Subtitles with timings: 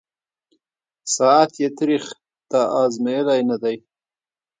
[1.15, 2.03] ساعت یې تریخ»
[2.49, 3.77] تا آزمېیلی نه دی